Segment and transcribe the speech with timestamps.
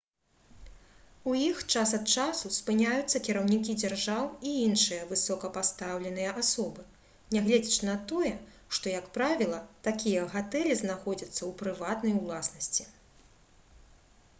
[1.31, 6.87] у іх час ад часу спыняюцца кіраўнікі дзяржаў і іншыя высокапастаўленыя асобы
[7.37, 8.33] нягледзячы на тое
[8.79, 12.91] што як правіла такія гатэлі знаходзяцца ў прыватнай уласнасці